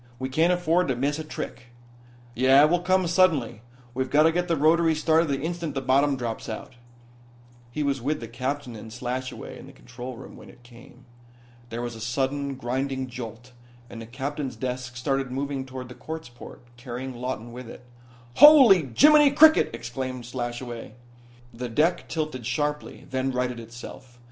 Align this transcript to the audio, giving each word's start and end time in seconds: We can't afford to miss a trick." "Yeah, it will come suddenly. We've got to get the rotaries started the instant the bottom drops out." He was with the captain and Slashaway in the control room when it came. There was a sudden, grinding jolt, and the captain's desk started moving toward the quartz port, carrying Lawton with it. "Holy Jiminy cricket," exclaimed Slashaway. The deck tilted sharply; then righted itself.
We 0.17 0.29
can't 0.29 0.51
afford 0.51 0.87
to 0.87 0.95
miss 0.95 1.19
a 1.19 1.23
trick." 1.23 1.65
"Yeah, 2.33 2.63
it 2.63 2.71
will 2.71 2.79
come 2.79 3.05
suddenly. 3.05 3.61
We've 3.93 4.09
got 4.09 4.23
to 4.23 4.31
get 4.31 4.47
the 4.47 4.57
rotaries 4.57 4.99
started 4.99 5.27
the 5.27 5.39
instant 5.43 5.75
the 5.75 5.79
bottom 5.81 6.17
drops 6.17 6.49
out." 6.49 6.73
He 7.69 7.83
was 7.83 8.01
with 8.01 8.19
the 8.19 8.27
captain 8.27 8.75
and 8.75 8.91
Slashaway 8.91 9.59
in 9.59 9.67
the 9.67 9.71
control 9.71 10.17
room 10.17 10.35
when 10.35 10.49
it 10.49 10.63
came. 10.63 11.05
There 11.69 11.83
was 11.83 11.93
a 11.95 12.01
sudden, 12.01 12.55
grinding 12.55 13.09
jolt, 13.09 13.51
and 13.91 14.01
the 14.01 14.07
captain's 14.07 14.55
desk 14.55 14.97
started 14.97 15.29
moving 15.31 15.67
toward 15.67 15.87
the 15.87 15.93
quartz 15.93 16.29
port, 16.29 16.63
carrying 16.77 17.13
Lawton 17.15 17.51
with 17.51 17.69
it. 17.69 17.85
"Holy 18.37 18.89
Jiminy 18.97 19.29
cricket," 19.29 19.69
exclaimed 19.71 20.25
Slashaway. 20.25 20.93
The 21.53 21.69
deck 21.69 22.09
tilted 22.09 22.47
sharply; 22.47 23.05
then 23.11 23.29
righted 23.31 23.59
itself. 23.59 24.17